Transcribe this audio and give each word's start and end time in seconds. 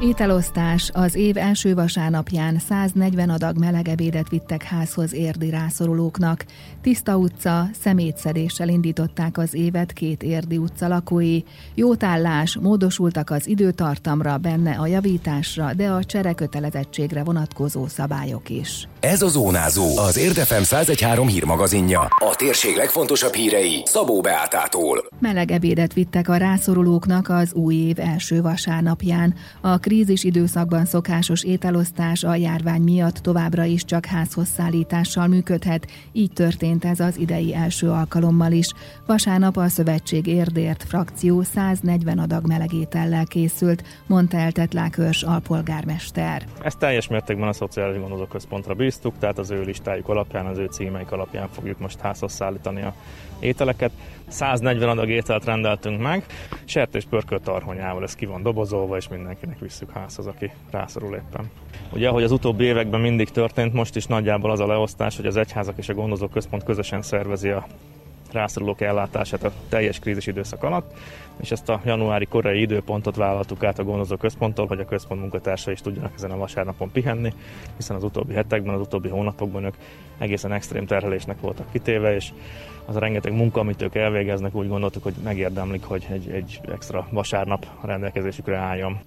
Ételosztás. 0.00 0.90
Az 0.92 1.14
év 1.14 1.36
első 1.36 1.74
vasárnapján 1.74 2.58
140 2.68 3.30
adag 3.30 3.58
melegebédet 3.58 4.28
vittek 4.28 4.62
házhoz 4.62 5.14
érdi 5.14 5.50
rászorulóknak. 5.50 6.44
Tiszta 6.82 7.16
utca, 7.16 7.68
szemétszedéssel 7.80 8.68
indították 8.68 9.38
az 9.38 9.54
évet 9.54 9.92
két 9.92 10.22
érdi 10.22 10.56
utca 10.56 10.88
lakói. 10.88 11.40
Jótállás, 11.74 12.58
módosultak 12.60 13.30
az 13.30 13.46
időtartamra, 13.46 14.38
benne 14.38 14.76
a 14.78 14.86
javításra, 14.86 15.74
de 15.74 15.90
a 15.90 16.04
cserekötelezettségre 16.04 17.24
vonatkozó 17.24 17.86
szabályok 17.86 18.48
is. 18.48 18.88
Ez 19.00 19.22
a 19.22 19.28
Zónázó, 19.28 19.98
az 19.98 20.16
Érdefem 20.16 20.60
1013 20.62 21.26
hírmagazinja. 21.26 22.00
A 22.00 22.34
térség 22.36 22.76
legfontosabb 22.76 23.32
hírei 23.32 23.82
Szabó 23.84 24.20
Beátától. 24.20 25.08
Meleg 25.18 25.60
vittek 25.94 26.28
a 26.28 26.36
rászorulóknak 26.36 27.28
az 27.28 27.52
új 27.52 27.74
év 27.74 27.98
első 27.98 28.42
vasárnapján. 28.42 29.34
A 29.60 29.78
krízis 29.90 30.24
időszakban 30.24 30.84
szokásos 30.84 31.44
ételosztás 31.44 32.24
a 32.24 32.34
járvány 32.34 32.82
miatt 32.82 33.14
továbbra 33.14 33.64
is 33.64 33.84
csak 33.84 34.06
házhoz 34.06 34.48
szállítással 34.48 35.26
működhet, 35.26 35.86
így 36.12 36.32
történt 36.32 36.84
ez 36.84 37.00
az 37.00 37.16
idei 37.16 37.54
első 37.54 37.90
alkalommal 37.90 38.52
is. 38.52 38.72
Vasárnap 39.06 39.56
a 39.56 39.68
Szövetség 39.68 40.26
Érdért 40.26 40.84
frakció 40.84 41.42
140 41.42 42.18
adag 42.18 42.46
melegétellel 42.46 43.24
készült, 43.24 43.84
mondta 44.06 44.36
el 44.36 44.52
Tetlákörs 44.52 45.22
alpolgármester. 45.22 46.46
Ez 46.62 46.74
teljes 46.74 47.08
mértékben 47.08 47.48
a 47.48 47.52
Szociális 47.52 48.00
Gondozóközpontra 48.00 48.74
bíztuk, 48.74 49.18
tehát 49.18 49.38
az 49.38 49.50
ő 49.50 49.62
listájuk 49.62 50.08
alapján, 50.08 50.46
az 50.46 50.58
ő 50.58 50.66
címeik 50.66 51.12
alapján 51.12 51.48
fogjuk 51.48 51.78
most 51.78 52.00
házhoz 52.00 52.32
szállítani 52.32 52.82
a 52.82 52.94
ételeket. 53.40 53.92
140 54.28 54.88
adag 54.88 55.08
ételt 55.08 55.44
rendeltünk 55.44 56.00
meg, 56.00 56.26
sertés 56.64 57.04
pörkölt 57.04 57.42
tarhonyával, 57.42 58.02
ez 58.02 58.14
ki 58.14 58.26
van 58.26 58.42
dobozolva, 58.42 58.96
és 58.96 59.08
mindenkinek 59.08 59.60
visszük 59.80 59.96
házhoz, 59.96 60.26
aki 60.26 60.50
rászorul 60.70 61.14
éppen. 61.14 61.50
Ugye, 61.92 62.08
ahogy 62.08 62.22
az 62.22 62.32
utóbbi 62.32 62.64
években 62.64 63.00
mindig 63.00 63.30
történt, 63.30 63.72
most 63.72 63.96
is 63.96 64.06
nagyjából 64.06 64.50
az 64.50 64.60
a 64.60 64.66
leosztás, 64.66 65.16
hogy 65.16 65.26
az 65.26 65.36
egyházak 65.36 65.78
és 65.78 65.88
a 65.88 65.94
gondozó 65.94 66.28
központ 66.28 66.64
közösen 66.64 67.02
szervezi 67.02 67.48
a 67.48 67.66
rászorulók 68.32 68.80
ellátását 68.80 69.44
a 69.44 69.52
teljes 69.68 69.98
krízis 69.98 70.26
időszak 70.26 70.62
alatt, 70.62 70.92
és 71.40 71.50
ezt 71.50 71.68
a 71.68 71.80
januári 71.84 72.24
korai 72.24 72.60
időpontot 72.60 73.16
vállaltuk 73.16 73.64
át 73.64 73.78
a 73.78 73.84
gondozó 73.84 74.16
központtól, 74.16 74.66
hogy 74.66 74.80
a 74.80 74.84
központ 74.84 75.20
munkatársai 75.20 75.72
is 75.72 75.80
tudjanak 75.80 76.12
ezen 76.16 76.30
a 76.30 76.36
vasárnapon 76.36 76.90
pihenni, 76.90 77.32
hiszen 77.76 77.96
az 77.96 78.04
utóbbi 78.04 78.34
hetekben, 78.34 78.74
az 78.74 78.80
utóbbi 78.80 79.08
hónapokban 79.08 79.64
ők 79.64 79.74
egészen 80.18 80.52
extrém 80.52 80.86
terhelésnek 80.86 81.40
voltak 81.40 81.72
kitéve, 81.72 82.14
és 82.14 82.32
az 82.84 82.96
a 82.96 82.98
rengeteg 82.98 83.32
munka, 83.32 83.60
amit 83.60 83.82
ők 83.82 83.94
elvégeznek, 83.94 84.54
úgy 84.54 84.68
gondoltuk, 84.68 85.02
hogy 85.02 85.14
megérdemlik, 85.24 85.84
hogy 85.84 86.06
egy, 86.10 86.30
egy 86.30 86.60
extra 86.72 87.06
vasárnap 87.10 87.66
rendelkezésükre 87.82 88.56
álljon. 88.56 89.00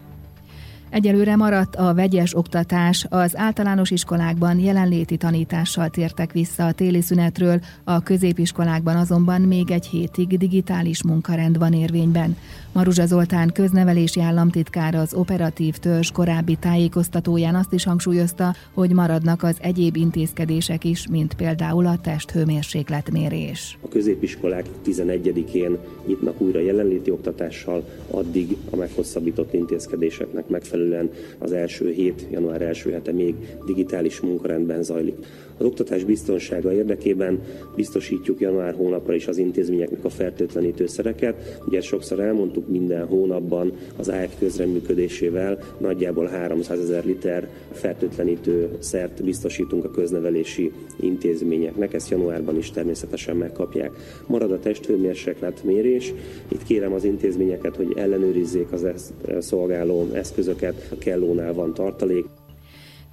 Egyelőre 0.93 1.35
maradt 1.35 1.75
a 1.75 1.93
vegyes 1.93 2.35
oktatás, 2.35 3.05
az 3.09 3.37
általános 3.37 3.91
iskolákban 3.91 4.59
jelenléti 4.59 5.17
tanítással 5.17 5.89
tértek 5.89 6.31
vissza 6.31 6.65
a 6.65 6.71
téli 6.71 7.01
szünetről, 7.01 7.59
a 7.83 7.99
középiskolákban 7.99 8.95
azonban 8.95 9.41
még 9.41 9.71
egy 9.71 9.85
hétig 9.85 10.37
digitális 10.37 11.03
munkarend 11.03 11.57
van 11.57 11.73
érvényben. 11.73 12.37
Maruzsa 12.73 13.05
Zoltán 13.05 13.51
köznevelési 13.53 14.21
államtitkár 14.21 14.95
az 14.95 15.13
operatív 15.13 15.77
törzs 15.77 16.11
korábbi 16.11 16.55
tájékoztatóján 16.55 17.55
azt 17.55 17.73
is 17.73 17.83
hangsúlyozta, 17.83 18.55
hogy 18.73 18.91
maradnak 18.91 19.43
az 19.43 19.57
egyéb 19.61 19.95
intézkedések 19.95 20.83
is, 20.83 21.07
mint 21.07 21.33
például 21.33 21.85
a 21.85 21.97
testhőmérsékletmérés. 22.01 23.77
A 23.81 23.87
középiskolák 23.87 24.65
11-én 24.85 25.77
nyitnak 26.05 26.41
újra 26.41 26.59
jelenléti 26.59 27.11
oktatással, 27.11 27.83
addig 28.11 28.57
a 28.69 28.75
meghosszabbított 28.75 29.53
intézkedéseknek 29.53 30.47
megfelelően 30.47 31.09
az 31.37 31.51
első 31.51 31.91
hét, 31.91 32.27
január 32.31 32.61
első 32.61 32.91
hete 32.91 33.11
még 33.11 33.35
digitális 33.65 34.19
munkarendben 34.19 34.83
zajlik. 34.83 35.25
Az 35.63 35.69
oktatás 35.69 36.03
biztonsága 36.03 36.73
érdekében 36.73 37.41
biztosítjuk 37.75 38.39
január 38.39 38.73
hónapra 38.73 39.13
is 39.13 39.27
az 39.27 39.37
intézményeknek 39.37 40.05
a 40.05 40.09
fertőtlenítőszereket. 40.09 41.61
Ugye 41.65 41.81
sokszor 41.81 42.19
elmondtuk 42.19 42.67
minden 42.67 43.05
hónapban 43.05 43.73
az 43.95 44.07
AF 44.07 44.37
közreműködésével 44.39 45.59
nagyjából 45.77 46.25
300 46.25 46.79
ezer 46.79 47.05
liter 47.05 47.49
fertőtlenítő 47.71 48.69
szert 48.79 49.23
biztosítunk 49.23 49.85
a 49.85 49.91
köznevelési 49.91 50.71
intézményeknek. 50.99 51.93
Ezt 51.93 52.09
januárban 52.09 52.57
is 52.57 52.71
természetesen 52.71 53.35
megkapják. 53.35 53.91
Marad 54.27 54.51
a 54.51 54.59
testhőmérséklet 54.59 55.63
mérés. 55.63 56.13
Itt 56.47 56.63
kérem 56.63 56.93
az 56.93 57.03
intézményeket, 57.03 57.75
hogy 57.75 57.93
ellenőrizzék 57.95 58.71
az 58.71 58.83
ezt 58.83 59.13
szolgáló 59.39 60.09
eszközöket. 60.13 60.87
A 60.91 60.97
kellónál 60.97 61.53
van 61.53 61.73
tartalék. 61.73 62.25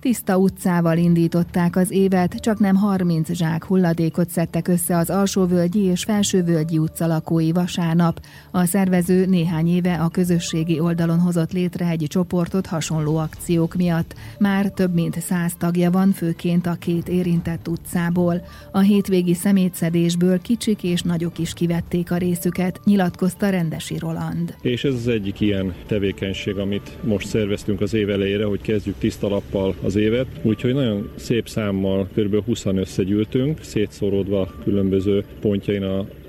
Tiszta 0.00 0.36
utcával 0.36 0.96
indították 0.96 1.76
az 1.76 1.90
évet, 1.90 2.34
csak 2.34 2.58
nem 2.58 2.76
30 2.76 3.32
zsák 3.32 3.64
hulladékot 3.64 4.30
szedtek 4.30 4.68
össze 4.68 4.96
az 4.96 5.10
Alsóvölgyi 5.10 5.80
és 5.80 6.04
Felsővölgyi 6.04 6.78
utca 6.78 7.06
lakói 7.06 7.52
vasárnap. 7.52 8.20
A 8.50 8.64
szervező 8.64 9.26
néhány 9.26 9.68
éve 9.68 9.94
a 9.94 10.08
közösségi 10.08 10.80
oldalon 10.80 11.18
hozott 11.18 11.52
létre 11.52 11.88
egy 11.88 12.04
csoportot 12.08 12.66
hasonló 12.66 13.16
akciók 13.16 13.74
miatt. 13.74 14.14
Már 14.38 14.70
több 14.70 14.94
mint 14.94 15.20
száz 15.20 15.54
tagja 15.58 15.90
van, 15.90 16.12
főként 16.12 16.66
a 16.66 16.76
két 16.78 17.08
érintett 17.08 17.68
utcából. 17.68 18.42
A 18.72 18.78
hétvégi 18.78 19.34
szemétszedésből 19.34 20.40
kicsik 20.40 20.82
és 20.82 21.02
nagyok 21.02 21.38
is 21.38 21.52
kivették 21.52 22.10
a 22.10 22.16
részüket, 22.16 22.80
nyilatkozta 22.84 23.48
Rendesi 23.48 23.98
Roland. 23.98 24.54
És 24.62 24.84
ez 24.84 24.94
az 24.94 25.08
egyik 25.08 25.40
ilyen 25.40 25.74
tevékenység, 25.86 26.58
amit 26.58 26.98
most 27.02 27.26
szerveztünk 27.26 27.80
az 27.80 27.94
év 27.94 28.10
elejére, 28.10 28.44
hogy 28.44 28.60
kezdjük 28.60 28.98
tiszta 28.98 29.28
lappal 29.28 29.74
az 29.90 29.96
évet, 29.96 30.26
úgyhogy 30.42 30.74
nagyon 30.74 31.10
szép 31.14 31.48
számmal, 31.48 32.08
kb. 32.16 32.44
20 32.44 32.64
összegyűltünk, 32.64 33.58
szétszóródva 33.62 34.54
különböző 34.64 35.24
pontjain 35.40 35.82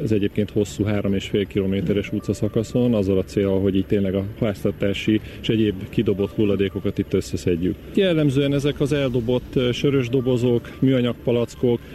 az 0.03 0.11
egyébként 0.11 0.51
hosszú 0.51 0.83
3,5 0.83 1.45
kilométeres 1.47 2.11
utcaszakaszon, 2.11 2.94
azzal 2.94 3.17
a 3.17 3.23
cél, 3.23 3.50
hogy 3.50 3.75
itt 3.75 3.88
tényleg 3.88 4.16
a 4.16 4.25
háztartási 4.39 5.21
és 5.41 5.50
egyéb 5.50 5.89
kidobott 5.89 6.31
hulladékokat 6.31 6.97
itt 6.97 7.13
összeszedjük. 7.13 7.75
Jellemzően 7.94 8.53
ezek 8.53 8.79
az 8.79 8.94
eldobott 8.94 9.59
sörös 9.71 10.09
dobozok, 10.09 10.69
műanyag 10.79 11.16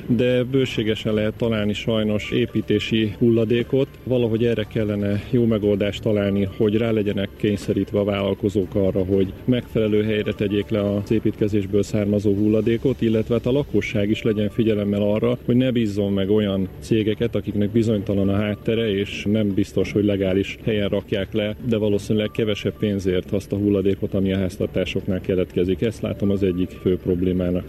de 0.07 0.45
bőségesen 0.45 1.15
lehet 1.15 1.35
találni 1.37 1.73
sajnos 1.73 2.31
építési 2.31 3.15
hulladékot. 3.19 3.89
Valahogy 4.05 4.45
erre 4.45 4.65
kellene 4.65 5.23
jó 5.31 5.45
megoldást 5.45 6.03
találni, 6.03 6.49
hogy 6.57 6.77
rá 6.77 6.91
legyenek 6.91 7.29
kényszerítve 7.37 7.99
a 7.99 8.05
vállalkozók 8.05 8.75
arra, 8.75 9.05
hogy 9.05 9.33
megfelelő 9.45 10.03
helyre 10.03 10.33
tegyék 10.33 10.69
le 10.69 10.95
az 10.95 11.11
építkezés 11.11 11.56
étkezésből 11.57 11.83
származó 11.83 12.35
hulladékot, 12.35 13.01
illetve 13.01 13.35
hát 13.35 13.47
a 13.47 13.53
lakosság 13.53 14.11
is 14.11 14.23
legyen 14.23 14.51
figyelemmel 14.51 15.03
arra, 15.03 15.39
hogy 15.45 15.57
ne 15.57 15.71
bízzon 15.71 16.13
meg 16.13 16.31
olyan 16.31 16.69
cégeket, 16.79 17.35
akiknek 17.35 17.71
bizonytalan 17.71 18.29
a 18.29 18.37
háttere, 18.37 18.91
és 18.91 19.25
nem 19.31 19.55
biztos, 19.55 19.93
hogy 19.93 20.05
legális 20.05 20.59
helyen 20.65 20.89
rakják 20.89 21.33
le, 21.33 21.57
de 21.69 21.77
valószínűleg 21.77 22.31
kevesebb 22.31 22.75
pénzért 22.79 23.33
azt 23.33 23.53
a 23.53 23.57
hulladékot, 23.57 24.15
ami 24.15 24.33
a 24.33 24.39
háztartásoknál 24.39 25.21
keletkezik. 25.21 25.81
Ezt 25.81 26.03
látom 26.03 26.31
az 26.31 26.43
egyik 26.43 26.71
fő 26.71 26.97
problémának. 26.97 27.65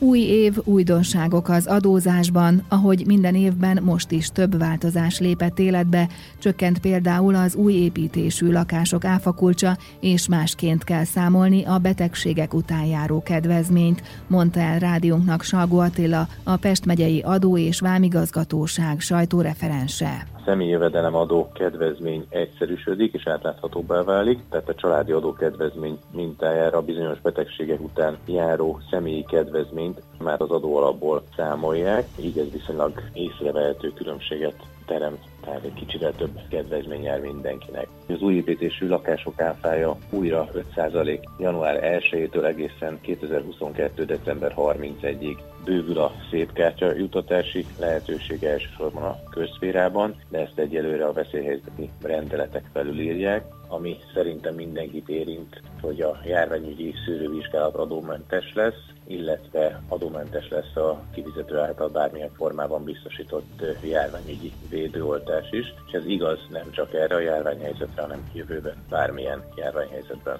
Új 0.00 0.18
év, 0.18 0.56
újdonságok 0.64 1.48
az 1.48 1.66
adózásban, 1.66 2.64
ahogy 2.68 3.06
minden 3.06 3.34
évben 3.34 3.82
most 3.82 4.10
is 4.10 4.28
több 4.28 4.58
változás 4.58 5.18
lépett 5.18 5.58
életbe, 5.58 6.08
csökkent 6.38 6.78
például 6.78 7.34
az 7.34 7.54
új 7.54 7.72
építésű 7.72 8.52
lakások 8.52 9.04
áfakulcsa, 9.04 9.78
és 10.00 10.28
másként 10.28 10.84
kell 10.84 11.04
számolni 11.04 11.64
a 11.64 11.78
betegségek 11.78 12.54
után 12.54 12.84
járó 12.84 13.22
kedvezményt, 13.22 14.02
mondta 14.26 14.60
el 14.60 14.78
rádiónknak 14.78 15.42
Salgó 15.42 15.78
Attila, 15.78 16.28
a 16.42 16.56
Pest 16.56 16.84
megyei 16.84 17.20
adó 17.20 17.58
és 17.58 17.80
vámigazgatóság 17.80 19.00
sajtóreferense 19.00 20.26
személyi 20.48 20.70
jövedelemadó 20.70 21.48
kedvezmény 21.52 22.26
egyszerűsödik 22.28 23.14
és 23.14 23.26
átláthatóbbá 23.26 24.02
válik, 24.02 24.38
tehát 24.50 24.68
a 24.68 24.74
családi 24.74 25.12
adó 25.12 25.32
kedvezmény 25.32 25.98
mintájára 26.12 26.82
bizonyos 26.82 27.20
betegségek 27.20 27.80
után 27.80 28.18
járó 28.26 28.80
személyi 28.90 29.24
kedvezményt 29.24 30.02
már 30.18 30.40
az 30.40 30.50
adó 30.50 30.76
alapból 30.76 31.22
számolják, 31.36 32.06
így 32.20 32.38
ez 32.38 32.50
viszonylag 32.50 32.92
észrevehető 33.12 33.92
különbséget 33.92 34.56
teremt, 34.86 35.20
tehát 35.48 35.64
egy 35.64 35.74
kicsit 35.74 36.14
több 36.16 36.40
kedvezmény 36.50 37.02
jár 37.02 37.20
mindenkinek. 37.20 37.86
Az 38.08 38.20
új 38.20 38.34
építésű 38.34 38.88
lakások 38.88 39.40
áfája 39.40 39.96
újra 40.10 40.48
5% 40.76 41.20
január 41.38 42.00
1-től 42.12 42.44
egészen 42.44 42.98
2022. 43.00 44.04
december 44.04 44.54
31-ig 44.56 45.36
bővül 45.64 45.98
a 45.98 46.12
szép 46.30 46.52
kártya 46.52 46.94
jutatási 46.94 47.66
lehetősége 47.78 48.50
elsősorban 48.50 49.02
a 49.02 49.18
közszférában, 49.30 50.16
de 50.28 50.38
ezt 50.38 50.58
egyelőre 50.58 51.06
a 51.06 51.12
veszélyhelyzeti 51.12 51.90
rendeletek 52.02 52.64
felülírják, 52.72 53.44
ami 53.68 53.98
szerintem 54.14 54.54
mindenkit 54.54 55.08
érint, 55.08 55.62
hogy 55.80 56.00
a 56.00 56.18
járványügyi 56.24 56.94
szűrővizsgálat 57.04 57.74
adómentes 57.74 58.54
lesz, 58.54 58.86
illetve 59.06 59.82
adómentes 59.88 60.48
lesz 60.48 60.76
a 60.76 61.02
kifizető 61.14 61.58
által 61.58 61.88
bármilyen 61.88 62.30
formában 62.36 62.84
biztosított 62.84 63.62
járványügyi 63.82 64.52
védőoltás 64.68 65.50
is, 65.50 65.74
és 65.86 65.92
ez 65.92 66.06
igaz 66.06 66.38
nem 66.50 66.70
csak 66.70 66.94
erre 66.94 67.14
a 67.14 67.20
járványhelyzetre, 67.20 68.02
hanem 68.02 68.30
jövőben 68.34 68.84
bármilyen 68.88 69.44
járványhelyzetben. 69.56 70.38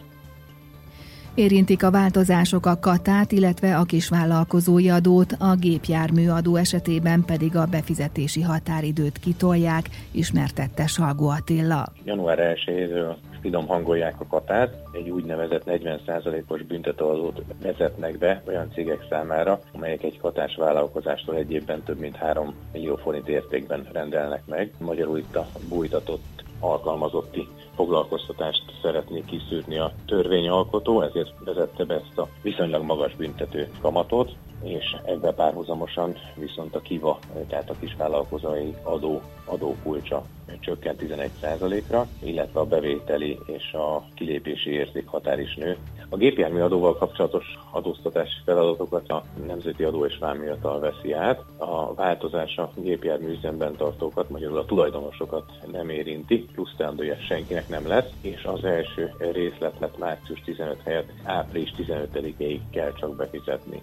Érintik 1.38 1.82
a 1.82 1.90
változások 1.90 2.66
a 2.66 2.78
katát, 2.80 3.32
illetve 3.32 3.76
a 3.76 3.84
kisvállalkozói 3.84 4.88
adót, 4.88 5.32
a 5.32 5.54
gépjármű 5.54 6.28
adó 6.28 6.56
esetében 6.56 7.24
pedig 7.26 7.56
a 7.56 7.66
befizetési 7.66 8.42
határidőt 8.42 9.18
kitolják, 9.18 9.84
ismertette 10.10 10.86
Salgó 10.86 11.28
Attila. 11.28 11.86
Január 12.04 12.38
1-től 12.66 13.16
finom 13.40 13.66
hangolják 13.66 14.20
a 14.20 14.26
katát, 14.26 14.82
egy 14.92 15.10
úgynevezett 15.10 15.62
40%-os 15.66 16.62
büntetőadót 16.62 17.42
vezetnek 17.62 18.18
be 18.18 18.42
olyan 18.46 18.70
cégek 18.72 19.06
számára, 19.10 19.60
amelyek 19.72 20.02
egy 20.02 20.18
katás 20.18 20.54
vállalkozástól 20.56 21.36
egy 21.36 21.52
évben 21.52 21.82
több 21.82 21.98
mint 21.98 22.16
3 22.16 22.54
millió 22.72 22.96
forint 22.96 23.28
értékben 23.28 23.88
rendelnek 23.92 24.42
meg. 24.46 24.72
Magyarul 24.78 25.18
itt 25.18 25.36
a 25.36 25.46
bújtatott 25.68 26.46
alkalmazotti 26.60 27.48
foglalkoztatást 27.74 28.62
szeretné 28.82 29.24
kiszűrni 29.26 29.78
a 29.78 29.92
törvényalkotó, 30.06 31.02
ezért 31.02 31.34
vezette 31.44 31.84
be 31.84 31.94
ezt 31.94 32.18
a 32.18 32.28
viszonylag 32.42 32.82
magas 32.82 33.14
büntető 33.16 33.70
kamatot, 33.80 34.36
és 34.62 34.96
ebbe 35.04 35.32
párhuzamosan 35.32 36.16
viszont 36.34 36.74
a 36.74 36.80
KIVA, 36.80 37.18
tehát 37.48 37.70
a 37.70 37.78
kisvállalkozói 37.80 38.74
adó, 38.82 39.20
adókulcsa 39.44 40.24
csökkent 40.60 41.02
11%-ra, 41.02 42.06
illetve 42.22 42.60
a 42.60 42.64
bevételi 42.64 43.38
és 43.46 43.72
a 43.72 44.04
kilépési 44.14 44.70
értékhatár 44.70 45.38
is 45.40 45.54
nő. 45.54 45.76
A 46.08 46.16
gépjármű 46.16 46.60
adóval 46.60 46.96
kapcsolatos 46.96 47.44
adóztatási 47.70 48.40
feladatokat 48.44 49.10
a 49.10 49.24
Nemzeti 49.46 49.84
Adó 49.84 50.04
és 50.04 50.18
Vámhivatal 50.18 50.80
veszi 50.80 51.12
át. 51.12 51.44
A 51.56 51.94
változás 51.94 52.56
a 52.56 52.70
gépjármű 52.74 53.30
üzemben 53.32 53.76
tartókat, 53.76 54.30
magyarul 54.30 54.58
a 54.58 54.64
tulajdonosokat 54.64 55.52
nem 55.72 55.88
érinti, 55.88 56.44
plusz 56.52 56.74
teandója 56.76 57.16
senkinek 57.28 57.68
nem 57.68 57.86
lesz, 57.86 58.10
és 58.20 58.44
az 58.44 58.64
első 58.64 59.14
részletlet 59.18 59.98
március 59.98 60.40
15 60.44 60.82
helyett 60.84 61.12
április 61.22 61.74
15-ig 61.76 62.60
kell 62.70 62.92
csak 62.92 63.16
befizetni. 63.16 63.82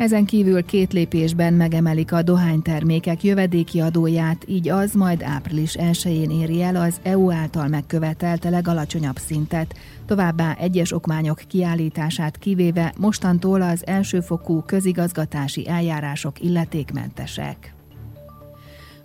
Ezen 0.00 0.24
kívül 0.24 0.64
két 0.64 0.92
lépésben 0.92 1.54
megemelik 1.54 2.12
a 2.12 2.22
dohánytermékek 2.22 3.22
jövedéki 3.22 3.80
adóját, 3.80 4.44
így 4.46 4.68
az 4.68 4.94
majd 4.94 5.22
április 5.22 5.76
1-én 5.78 6.30
éri 6.30 6.62
el 6.62 6.76
az 6.76 7.00
EU 7.02 7.30
által 7.30 7.68
megkövetelt 7.68 8.44
legalacsonyabb 8.44 9.16
szintet. 9.16 9.74
Továbbá 10.06 10.56
egyes 10.58 10.92
okmányok 10.92 11.42
kiállítását 11.48 12.38
kivéve 12.38 12.92
mostantól 12.98 13.62
az 13.62 13.86
elsőfokú 13.86 14.62
közigazgatási 14.62 15.68
eljárások 15.68 16.40
illetékmentesek. 16.40 17.79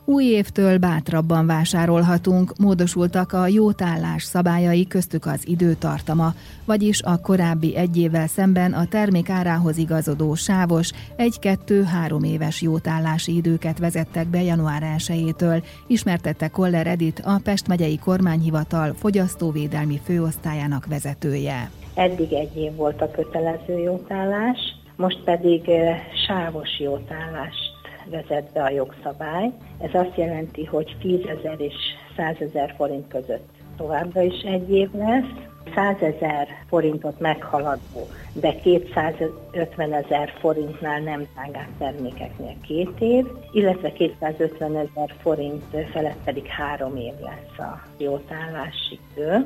Új 0.07 0.23
évtől 0.23 0.77
bátrabban 0.77 1.45
vásárolhatunk, 1.45 2.57
módosultak 2.57 3.33
a 3.33 3.47
jótállás 3.47 4.23
szabályai 4.23 4.87
köztük 4.87 5.25
az 5.25 5.47
időtartama, 5.47 6.33
vagyis 6.65 7.01
a 7.01 7.17
korábbi 7.21 7.75
egy 7.75 7.97
évvel 7.97 8.27
szemben 8.27 8.73
a 8.73 8.87
termék 8.87 9.29
árához 9.29 9.77
igazodó 9.77 10.35
sávos, 10.35 10.91
egy-kettő-három 11.15 12.23
éves 12.23 12.61
jótállási 12.61 13.35
időket 13.35 13.79
vezettek 13.79 14.27
be 14.27 14.41
január 14.41 14.81
1-től, 14.97 15.63
ismertette 15.87 16.47
Koller 16.47 16.87
Edit, 16.87 17.21
a 17.23 17.39
Pest 17.43 17.67
megyei 17.67 17.97
kormányhivatal 17.97 18.93
fogyasztóvédelmi 18.93 19.99
főosztályának 20.03 20.85
vezetője. 20.85 21.69
Eddig 21.95 22.33
egy 22.33 22.57
év 22.57 22.75
volt 22.75 23.01
a 23.01 23.11
kötelező 23.11 23.77
jótállás, 23.83 24.57
most 24.95 25.23
pedig 25.23 25.69
eh, 25.69 25.99
sávos 26.27 26.79
jótállás 26.79 27.64
vezet 28.09 28.51
be 28.53 28.63
a 28.63 28.69
jogszabály. 28.69 29.51
Ez 29.81 29.93
azt 29.93 30.17
jelenti, 30.17 30.65
hogy 30.65 30.97
10 31.01 31.19
ezer 31.25 31.59
és 31.59 31.73
100 32.15 32.35
ezer 32.39 32.73
forint 32.77 33.07
között 33.07 33.53
továbbra 33.77 34.21
is 34.21 34.41
egy 34.41 34.69
év 34.71 34.89
lesz. 34.93 35.53
100 35.75 35.95
ezer 36.01 36.47
forintot 36.67 37.19
meghaladó, 37.19 38.07
de 38.33 38.55
250 38.55 39.93
ezer 39.93 40.33
forintnál 40.39 40.99
nem 40.99 41.27
tágát 41.35 41.69
termékeknél 41.77 42.55
két 42.61 42.99
év, 42.99 43.25
illetve 43.51 43.91
250 43.91 44.75
ezer 44.75 45.13
forint 45.21 45.63
felett 45.91 46.23
pedig 46.23 46.45
három 46.45 46.95
év 46.95 47.13
lesz 47.19 47.67
a 47.67 47.81
jótállási 47.97 48.99
idő. 49.15 49.45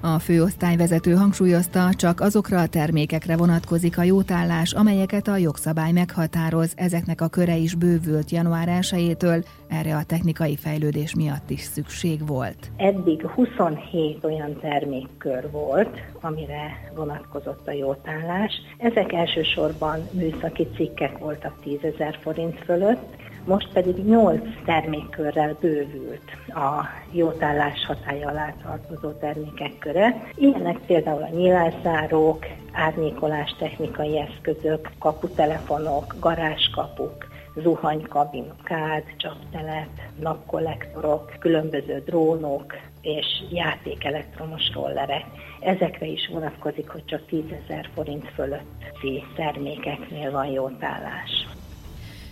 A 0.00 0.18
főosztályvezető 0.18 1.14
hangsúlyozta, 1.14 1.94
csak 1.94 2.20
azokra 2.20 2.60
a 2.60 2.66
termékekre 2.66 3.36
vonatkozik 3.36 3.98
a 3.98 4.02
jótállás, 4.02 4.72
amelyeket 4.72 5.28
a 5.28 5.36
jogszabály 5.36 5.92
meghatároz, 5.92 6.72
ezeknek 6.76 7.20
a 7.20 7.28
köre 7.28 7.56
is 7.56 7.74
bővült 7.74 8.30
január 8.30 8.68
1-től, 8.80 9.44
erre 9.68 9.96
a 9.96 10.04
technikai 10.04 10.56
fejlődés 10.56 11.14
miatt 11.14 11.50
is 11.50 11.60
szükség 11.60 12.26
volt. 12.26 12.70
Eddig 12.76 13.26
27 13.26 14.24
olyan 14.24 14.58
termékkör 14.60 15.50
volt, 15.50 15.98
amire 16.20 16.90
vonatkozott 16.94 17.68
a 17.68 17.72
jótállás. 17.72 18.52
Ezek 18.78 19.12
elsősorban 19.12 20.08
műszaki 20.12 20.68
cikkek 20.76 21.18
voltak 21.18 21.60
10 21.62 21.78
ezer 21.82 22.18
forint 22.22 22.58
fölött, 22.64 23.16
most 23.48 23.68
pedig 23.72 23.96
8 24.04 24.40
termékkörrel 24.64 25.56
bővült 25.60 26.30
a 26.48 26.84
jótállás 27.12 27.84
hatája 27.86 28.28
alá 28.28 28.54
tartozó 28.62 29.10
termékek 29.10 29.78
köre. 29.78 30.22
Ilyenek 30.34 30.78
például 30.86 31.22
a 31.22 31.28
nyílászárók, 31.28 32.46
árnyékolás 32.72 33.54
technikai 33.58 34.18
eszközök, 34.18 34.90
kaputelefonok, 34.98 36.14
garázskapuk, 36.20 37.26
zuhanykabin, 37.56 38.52
kád, 38.64 39.02
csaptelet, 39.16 40.10
napkollektorok, 40.20 41.32
különböző 41.38 42.02
drónok 42.06 42.74
és 43.00 43.26
játékelektromos 43.50 44.72
rollerek. 44.74 45.24
Ezekre 45.60 46.06
is 46.06 46.28
vonatkozik, 46.32 46.88
hogy 46.88 47.04
csak 47.04 47.26
10 47.26 47.42
ezer 47.64 47.88
forint 47.94 48.28
fölötti 48.34 49.24
termékeknél 49.36 50.30
van 50.30 50.46
jótállás. 50.46 51.46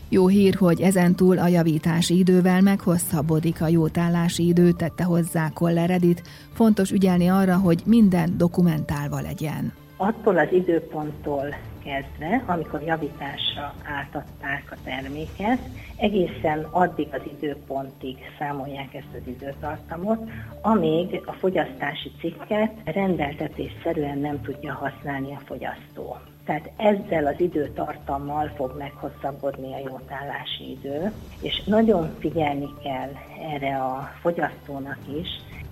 Jó 0.08 0.26
hír, 0.26 0.54
hogy 0.54 0.80
ezentúl 0.80 1.38
a 1.38 1.46
javítási 1.46 2.18
idővel 2.18 2.60
meghosszabbodik 2.60 3.62
a 3.62 3.68
jótállási 3.68 4.46
idő, 4.46 4.72
tette 4.72 5.04
hozzá 5.04 5.50
Kolleredit. 5.54 6.22
Fontos 6.52 6.90
ügyelni 6.90 7.28
arra, 7.28 7.56
hogy 7.56 7.82
minden 7.86 8.34
dokumentálva 8.36 9.20
legyen. 9.20 9.72
Attól 9.96 10.38
az 10.38 10.48
időponttól 10.52 11.54
kezdve, 11.84 12.42
amikor 12.46 12.82
javításra 12.82 13.74
átadták 13.84 14.64
a 14.70 14.76
terméket, 14.84 15.58
egészen 15.96 16.66
addig 16.70 17.08
az 17.12 17.22
időpontig 17.38 18.16
számolják 18.38 18.94
ezt 18.94 19.14
az 19.20 19.26
időtartamot, 19.26 20.30
amíg 20.62 21.22
a 21.24 21.32
fogyasztási 21.32 22.12
cikket 22.20 22.72
rendeltetésszerűen 22.84 24.18
nem 24.18 24.42
tudja 24.42 24.72
használni 24.72 25.34
a 25.34 25.42
fogyasztó. 25.46 26.16
Tehát 26.46 26.70
ezzel 26.76 27.26
az 27.26 27.40
időtartammal 27.40 28.52
fog 28.56 28.74
meghosszabbodni 28.78 29.72
a 29.72 29.78
jótállási 29.78 30.70
idő, 30.70 31.12
és 31.40 31.62
nagyon 31.64 32.16
figyelni 32.18 32.68
kell 32.82 33.10
erre 33.52 33.76
a 33.82 34.10
fogyasztónak 34.20 34.98
is, 35.20 35.28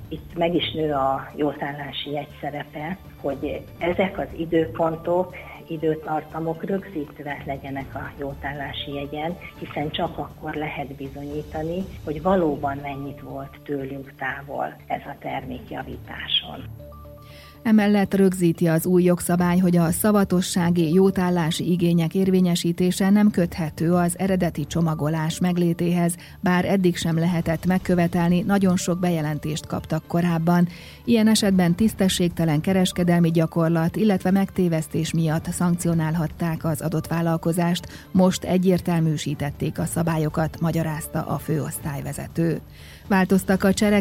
itt 0.09 0.37
meg 0.37 0.55
is 0.55 0.73
nő 0.73 0.93
a 0.93 1.31
jótállási 1.37 2.17
egy 2.17 2.29
szerepe, 2.41 2.99
hogy 3.21 3.65
ezek 3.79 4.19
az 4.19 4.27
időpontok, 4.37 5.35
időtartamok 5.69 6.65
rögzítve 6.65 7.43
legyenek 7.47 7.95
a 7.95 8.11
jótállási 8.19 8.95
jegyen, 8.95 9.39
hiszen 9.59 9.91
csak 9.91 10.19
akkor 10.19 10.55
lehet 10.55 10.95
bizonyítani, 10.95 11.85
hogy 12.05 12.23
valóban 12.23 12.77
mennyit 12.83 13.21
volt 13.21 13.59
tőlünk 13.65 14.13
távol 14.19 14.75
ez 14.87 15.03
a 15.07 15.17
termék 15.19 15.71
javításon. 15.71 16.65
Emellett 17.65 18.15
rögzíti 18.15 18.67
az 18.67 18.87
új 18.87 19.03
jogszabály, 19.03 19.59
hogy 19.59 19.77
a 19.77 19.91
szavatossági 19.91 20.93
jótállási 20.93 21.71
igények 21.71 22.15
érvényesítése 22.15 23.11
nem 23.11 23.31
köthető 23.31 23.93
az 23.93 24.19
eredeti 24.19 24.67
csomagolás 24.67 25.39
meglétéhez, 25.39 26.17
bár 26.41 26.65
eddig 26.65 26.97
sem 26.97 27.19
lehetett 27.19 27.67
megkövetelni, 27.67 28.41
nagyon 28.41 28.77
sok 28.77 28.99
bejelentést 28.99 29.67
kaptak 29.67 30.07
korábban. 30.07 30.69
Ilyen 31.05 31.29
esetben 31.29 31.75
tisztességtelen 31.75 32.61
kereskedelmi 32.61 33.31
gyakorlat, 33.31 33.97
illetve 33.97 34.31
megtévesztés 34.31 35.13
miatt 35.13 35.53
szankcionálhatták 35.53 36.65
az 36.65 36.81
adott 36.81 37.07
vállalkozást, 37.07 38.09
most 38.11 38.45
egyértelműsítették 38.45 39.79
a 39.79 39.85
szabályokat, 39.85 40.61
magyarázta 40.61 41.23
a 41.27 41.39
főosztályvezető. 41.39 42.61
Változtak 43.09 43.65
a 43.65 43.73
csere 43.73 44.01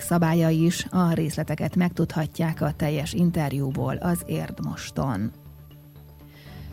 szabályai 0.00 0.64
is, 0.64 0.86
a 0.90 1.12
részleteket 1.12 1.76
megtudhatják 1.76 2.60
a 2.60 2.72
teljes 2.76 3.12
interjúból 3.12 3.96
az 3.96 4.22
Érdmoston. 4.26 5.39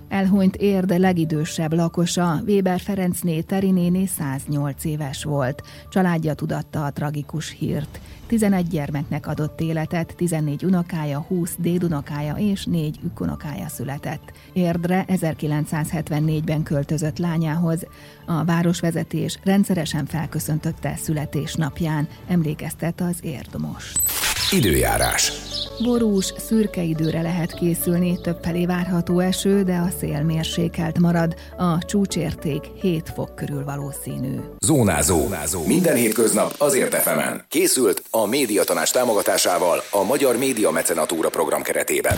Elhunyt 0.10 0.56
érd 0.56 1.00
legidősebb 1.00 1.74
lakosa, 1.74 2.42
Weber 2.46 2.80
Ferencné 2.80 3.42
Terinéni 3.42 4.06
108 4.06 4.86
éves 4.86 5.24
volt. 5.24 5.64
Családja 5.90 6.34
tudatta 6.34 6.86
a 6.86 6.92
tragikus 6.92 7.50
hírt. 7.50 8.00
11 8.28 8.68
gyermeknek 8.68 9.28
adott 9.28 9.62
életet, 9.62 10.14
14 10.16 10.66
unokája, 10.66 11.20
20 11.20 11.56
dédunokája 11.58 12.36
és 12.36 12.66
4 12.66 13.00
ükunokája 13.04 13.68
született. 13.68 14.32
Érdre 14.54 15.06
1974-ben 15.08 16.64
költözött 16.64 17.18
lányához. 17.18 17.86
A 18.26 18.44
városvezetés 18.44 19.40
rendszeresen 19.44 20.06
felköszöntötte 20.06 20.96
születésnapján, 20.96 22.08
emlékeztet 22.28 23.02
az 23.02 23.18
Érd 23.22 23.60
most. 23.60 24.17
Időjárás. 24.52 25.32
Borús, 25.84 26.34
szürke 26.38 26.82
időre 26.82 27.22
lehet 27.22 27.54
készülni, 27.54 28.22
többfelé 28.22 28.66
várható 28.66 29.20
eső, 29.20 29.64
de 29.64 29.76
a 29.76 29.90
szél 30.00 30.24
mérsékelt 30.24 31.00
marad. 31.00 31.36
A 31.58 31.86
csúcsérték 31.86 32.64
7 32.82 33.10
fok 33.16 33.36
körül 33.36 33.64
valószínű. 33.64 34.36
Zónázó. 34.60 35.20
Zónázó. 35.20 35.66
Minden 35.66 35.96
hétköznap 35.96 36.54
azért 36.58 36.94
efemen. 36.94 37.46
Készült 37.50 38.04
a 38.10 38.26
médiatanás 38.26 38.92
támogatásával 38.92 39.84
a 39.92 40.04
Magyar 40.04 40.38
Média 40.38 40.72
Mecenatúra 40.72 41.30
program 41.30 41.62
keretében. 41.62 42.18